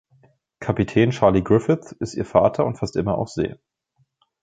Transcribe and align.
Kapitän 0.59 1.11
Charlie 1.11 1.43
Griffiths 1.43 1.91
ist 1.91 2.15
ihr 2.15 2.25
Vater 2.25 2.65
und 2.65 2.75
fast 2.75 2.95
immer 2.95 3.19
auf 3.19 3.29
See. 3.29 3.57